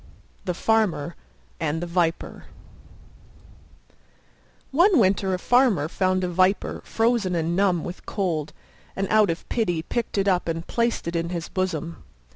THE 0.45 0.55
FARMER 0.55 1.15
AND 1.59 1.79
THE 1.79 1.85
VIPER 1.85 2.45
One 4.71 4.97
winter 4.97 5.35
a 5.35 5.37
Farmer 5.37 5.87
found 5.87 6.23
a 6.23 6.27
Viper 6.27 6.81
frozen 6.83 7.35
and 7.35 7.55
numb 7.55 7.83
with 7.83 8.07
cold, 8.07 8.51
and 8.95 9.07
out 9.11 9.29
of 9.29 9.47
pity 9.47 9.83
picked 9.83 10.17
it 10.17 10.27
up 10.27 10.47
and 10.47 10.65
placed 10.65 11.07
it 11.07 11.15
in 11.15 11.29
his 11.29 11.49
bosom. 11.49 12.03